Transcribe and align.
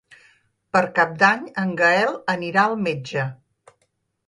Per 0.77 0.81
Cap 0.99 1.13
d'Any 1.23 1.43
en 1.65 1.75
Gaël 1.83 2.17
anirà 2.35 2.65
al 2.71 2.75
metge. 2.89 3.29